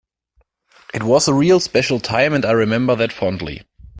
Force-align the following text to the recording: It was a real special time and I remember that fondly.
It 0.95 1.03
was 1.03 1.27
a 1.27 1.33
real 1.35 1.59
special 1.59 1.99
time 1.99 2.33
and 2.33 2.43
I 2.43 2.53
remember 2.53 2.95
that 2.95 3.13
fondly. 3.13 3.65